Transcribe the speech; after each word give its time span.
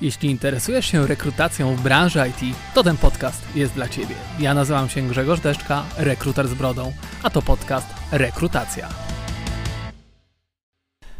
Jeśli 0.00 0.30
interesujesz 0.30 0.86
się 0.86 1.06
rekrutacją 1.06 1.76
w 1.76 1.80
branży 1.80 2.20
IT, 2.28 2.56
to 2.74 2.82
ten 2.82 2.96
podcast 2.96 3.56
jest 3.56 3.74
dla 3.74 3.88
Ciebie. 3.88 4.14
Ja 4.38 4.54
nazywam 4.54 4.88
się 4.88 5.02
Grzegorz 5.02 5.40
Deszczka, 5.40 5.84
rekruter 5.96 6.48
z 6.48 6.54
brodą, 6.54 6.92
a 7.22 7.30
to 7.30 7.42
podcast 7.42 7.86
Rekrutacja. 8.12 8.88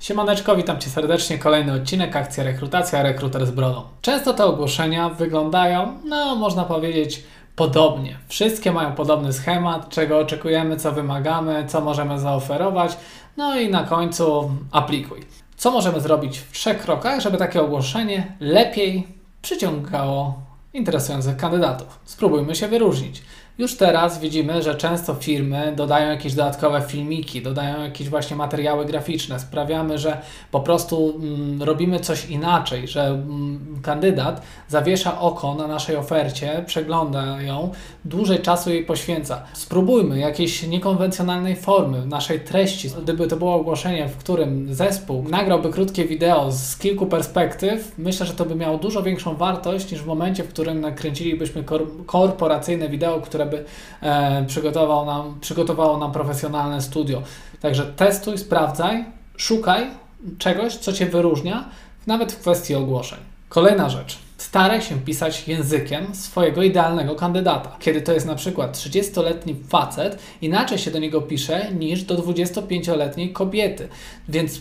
Siemaneczko, 0.00 0.56
witam 0.56 0.80
Cię 0.80 0.90
serdecznie. 0.90 1.38
Kolejny 1.38 1.72
odcinek 1.72 2.16
Akcja 2.16 2.44
Rekrutacja, 2.44 3.02
rekruter 3.02 3.46
z 3.46 3.50
brodą. 3.50 3.82
Często 4.00 4.34
te 4.34 4.44
ogłoszenia 4.44 5.08
wyglądają, 5.08 5.98
no 6.04 6.36
można 6.36 6.64
powiedzieć, 6.64 7.24
podobnie. 7.56 8.18
Wszystkie 8.28 8.72
mają 8.72 8.92
podobny 8.92 9.32
schemat, 9.32 9.88
czego 9.88 10.18
oczekujemy, 10.18 10.76
co 10.76 10.92
wymagamy, 10.92 11.64
co 11.68 11.80
możemy 11.80 12.18
zaoferować, 12.18 12.96
no 13.36 13.60
i 13.60 13.70
na 13.70 13.84
końcu 13.84 14.50
aplikuj. 14.70 15.20
Co 15.62 15.70
możemy 15.70 16.00
zrobić 16.00 16.38
w 16.38 16.52
trzech 16.52 16.78
krokach, 16.78 17.20
żeby 17.20 17.38
takie 17.38 17.62
ogłoszenie 17.62 18.36
lepiej 18.40 19.08
przyciągało 19.42 20.42
interesujących 20.72 21.36
kandydatów? 21.36 21.98
Spróbujmy 22.04 22.54
się 22.54 22.68
wyróżnić. 22.68 23.22
Już 23.58 23.76
teraz 23.76 24.20
widzimy, 24.20 24.62
że 24.62 24.74
często 24.74 25.14
firmy 25.14 25.72
dodają 25.76 26.10
jakieś 26.10 26.34
dodatkowe 26.34 26.82
filmiki, 26.82 27.42
dodają 27.42 27.82
jakieś 27.82 28.08
właśnie 28.08 28.36
materiały 28.36 28.84
graficzne. 28.84 29.40
Sprawiamy, 29.40 29.98
że 29.98 30.20
po 30.50 30.60
prostu 30.60 31.14
mm, 31.16 31.62
robimy 31.62 32.00
coś 32.00 32.26
inaczej, 32.30 32.88
że 32.88 33.06
mm, 33.06 33.80
kandydat 33.82 34.42
zawiesza 34.68 35.20
oko 35.20 35.54
na 35.54 35.66
naszej 35.66 35.96
ofercie, 35.96 36.64
przegląda 36.66 37.42
ją, 37.42 37.70
dłużej 38.04 38.38
czasu 38.38 38.70
jej 38.70 38.84
poświęca. 38.84 39.42
Spróbujmy 39.52 40.18
jakiejś 40.18 40.62
niekonwencjonalnej 40.62 41.56
formy 41.56 42.06
naszej 42.06 42.40
treści. 42.40 42.90
Gdyby 43.02 43.26
to 43.26 43.36
było 43.36 43.54
ogłoszenie, 43.54 44.08
w 44.08 44.16
którym 44.16 44.74
zespół 44.74 45.24
nagrałby 45.28 45.70
krótkie 45.70 46.04
wideo 46.04 46.52
z 46.52 46.76
kilku 46.78 47.06
perspektyw, 47.06 47.92
myślę, 47.98 48.26
że 48.26 48.34
to 48.34 48.44
by 48.44 48.54
miało 48.54 48.78
dużo 48.78 49.02
większą 49.02 49.36
wartość 49.36 49.92
niż 49.92 50.02
w 50.02 50.06
momencie, 50.06 50.44
w 50.44 50.48
którym 50.48 50.80
nakręcilibyśmy 50.80 51.64
korporacyjne 52.06 52.88
wideo, 52.88 53.20
które 53.20 53.41
które 53.46 53.62
by 53.62 53.64
e, 54.00 54.44
przygotował 54.46 55.06
nam, 55.06 55.40
przygotowało 55.40 55.98
nam 55.98 56.12
profesjonalne 56.12 56.82
studio. 56.82 57.22
Także 57.60 57.86
testuj, 57.86 58.38
sprawdzaj, 58.38 59.04
szukaj 59.36 59.90
czegoś, 60.38 60.76
co 60.76 60.92
Cię 60.92 61.06
wyróżnia, 61.06 61.64
nawet 62.06 62.32
w 62.32 62.40
kwestii 62.40 62.74
ogłoszeń. 62.74 63.18
Kolejna 63.48 63.88
rzecz. 63.88 64.18
Staraj 64.42 64.82
się 64.82 65.00
pisać 65.00 65.48
językiem 65.48 66.14
swojego 66.14 66.62
idealnego 66.62 67.14
kandydata. 67.14 67.76
Kiedy 67.78 68.02
to 68.02 68.12
jest 68.12 68.26
na 68.26 68.34
przykład 68.34 68.76
30-letni 68.76 69.56
facet, 69.68 70.18
inaczej 70.40 70.78
się 70.78 70.90
do 70.90 70.98
niego 70.98 71.20
pisze 71.20 71.72
niż 71.72 72.02
do 72.02 72.14
25-letniej 72.14 73.32
kobiety. 73.32 73.88
Więc 74.28 74.60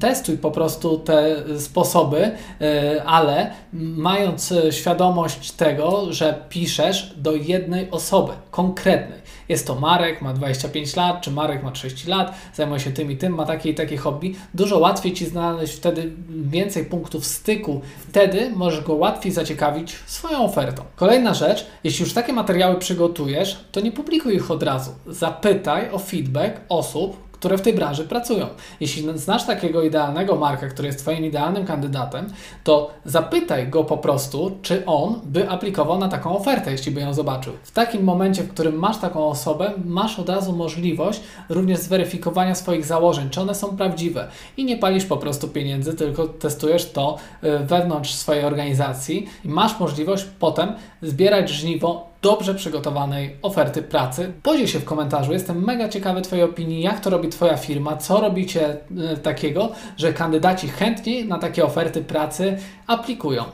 testuj 0.00 0.38
po 0.38 0.50
prostu 0.50 0.98
te 0.98 1.36
sposoby, 1.58 2.30
e, 2.60 3.02
ale 3.04 3.50
mając 3.72 4.54
świadomość 4.70 5.52
tego, 5.52 6.12
że 6.12 6.44
piszesz 6.48 7.14
do 7.16 7.32
jednej 7.32 7.90
osoby 7.90 8.32
konkretnej. 8.50 9.22
Jest 9.48 9.66
to 9.66 9.74
Marek, 9.74 10.22
ma 10.22 10.32
25 10.32 10.96
lat, 10.96 11.20
czy 11.20 11.30
Marek 11.30 11.62
ma 11.62 11.70
30 11.70 12.08
lat, 12.08 12.34
zajmuje 12.54 12.80
się 12.80 12.90
tym 12.90 13.10
i 13.10 13.16
tym, 13.16 13.34
ma 13.34 13.46
takie 13.46 13.70
i 13.70 13.74
takie 13.74 13.96
hobby. 13.96 14.34
Dużo 14.54 14.78
łatwiej 14.78 15.12
Ci 15.12 15.26
znaleźć 15.26 15.74
wtedy 15.74 16.12
więcej 16.28 16.84
punktów 16.84 17.26
styku. 17.26 17.80
Wtedy 18.08 18.50
możesz 18.56 18.84
go 18.84 18.94
łatwiej 18.94 19.21
zaciekawić 19.30 19.96
swoją 20.06 20.44
ofertą. 20.44 20.82
Kolejna 20.96 21.34
rzecz, 21.34 21.66
jeśli 21.84 22.04
już 22.04 22.14
takie 22.14 22.32
materiały 22.32 22.78
przygotujesz, 22.78 23.64
to 23.72 23.80
nie 23.80 23.92
publikuj 23.92 24.34
ich 24.34 24.50
od 24.50 24.62
razu. 24.62 24.90
Zapytaj 25.06 25.90
o 25.90 25.98
feedback 25.98 26.60
osób, 26.68 27.16
które 27.42 27.58
w 27.58 27.62
tej 27.62 27.72
branży 27.72 28.04
pracują. 28.04 28.46
Jeśli 28.80 29.18
znasz 29.18 29.46
takiego 29.46 29.82
idealnego 29.82 30.36
marka, 30.36 30.68
który 30.68 30.86
jest 30.86 30.98
Twoim 30.98 31.24
idealnym 31.24 31.66
kandydatem, 31.66 32.26
to 32.64 32.90
zapytaj 33.04 33.68
go 33.68 33.84
po 33.84 33.96
prostu, 33.98 34.58
czy 34.62 34.86
on 34.86 35.20
by 35.24 35.50
aplikował 35.50 35.98
na 35.98 36.08
taką 36.08 36.36
ofertę, 36.36 36.72
jeśli 36.72 36.92
by 36.92 37.00
ją 37.00 37.14
zobaczył. 37.14 37.52
W 37.62 37.70
takim 37.70 38.04
momencie, 38.04 38.42
w 38.42 38.48
którym 38.48 38.78
masz 38.78 38.98
taką 38.98 39.26
osobę, 39.26 39.72
masz 39.84 40.18
od 40.18 40.28
razu 40.28 40.52
możliwość 40.52 41.20
również 41.48 41.78
zweryfikowania 41.78 42.54
swoich 42.54 42.84
założeń, 42.84 43.30
czy 43.30 43.40
one 43.40 43.54
są 43.54 43.76
prawdziwe 43.76 44.28
i 44.56 44.64
nie 44.64 44.76
palisz 44.76 45.04
po 45.04 45.16
prostu 45.16 45.48
pieniędzy, 45.48 45.94
tylko 45.94 46.28
testujesz 46.28 46.92
to 46.92 47.16
y, 47.44 47.58
wewnątrz 47.58 48.14
swojej 48.14 48.44
organizacji 48.44 49.26
i 49.44 49.48
masz 49.48 49.80
możliwość 49.80 50.24
potem 50.38 50.72
zbierać 51.02 51.50
żniwo 51.50 52.11
dobrze 52.22 52.54
przygotowanej 52.54 53.36
oferty 53.42 53.82
pracy. 53.82 54.32
Podziel 54.42 54.66
się 54.66 54.78
w 54.78 54.84
komentarzu, 54.84 55.32
jestem 55.32 55.64
mega 55.64 55.88
ciekawy 55.88 56.22
Twojej 56.22 56.44
opinii, 56.44 56.82
jak 56.82 57.00
to 57.00 57.10
robi 57.10 57.28
Twoja 57.28 57.56
firma, 57.56 57.96
co 57.96 58.20
robicie 58.20 58.76
e, 59.12 59.16
takiego, 59.16 59.72
że 59.96 60.12
kandydaci 60.12 60.68
chętniej 60.68 61.28
na 61.28 61.38
takie 61.38 61.64
oferty 61.64 62.04
pracy 62.04 62.58
aplikują. 62.86 63.44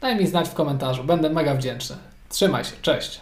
Daj 0.00 0.16
mi 0.16 0.26
znać 0.26 0.48
w 0.48 0.54
komentarzu, 0.54 1.04
będę 1.04 1.30
mega 1.30 1.54
wdzięczny. 1.54 1.96
Trzymaj 2.28 2.64
się, 2.64 2.72
cześć! 2.82 3.20